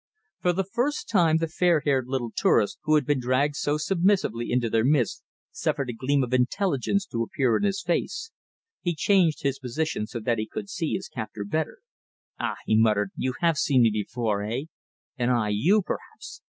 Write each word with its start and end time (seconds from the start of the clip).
For 0.41 0.51
the 0.51 0.63
first 0.63 1.07
time 1.07 1.37
the 1.37 1.47
fair 1.47 1.83
haired 1.85 2.07
little 2.07 2.31
tourist, 2.35 2.79
who 2.85 2.95
had 2.95 3.05
been 3.05 3.19
dragged 3.19 3.55
so 3.55 3.77
submissively 3.77 4.49
into 4.51 4.67
their 4.67 4.83
midst, 4.83 5.21
suffered 5.51 5.91
a 5.91 5.93
gleam 5.93 6.23
of 6.23 6.33
intelligence 6.33 7.05
to 7.05 7.21
appear 7.21 7.55
in 7.55 7.61
his 7.61 7.83
face. 7.83 8.31
He 8.81 8.95
changed 8.95 9.43
his 9.43 9.59
position 9.59 10.07
so 10.07 10.19
that 10.19 10.39
he 10.39 10.47
could 10.47 10.69
see 10.71 10.93
his 10.93 11.07
captor 11.07 11.43
better. 11.45 11.81
"Ah!" 12.39 12.55
he 12.65 12.75
muttered, 12.75 13.11
"you 13.15 13.35
have 13.41 13.59
seen 13.59 13.83
me 13.83 13.91
before, 13.91 14.41
eh? 14.41 14.61
And 15.19 15.29
I 15.29 15.49
you, 15.49 15.83
perhaps! 15.83 16.39